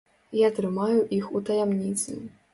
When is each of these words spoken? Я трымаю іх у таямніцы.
Я 0.37 0.49
трымаю 0.59 0.97
іх 1.19 1.29
у 1.41 1.43
таямніцы. 1.51 2.21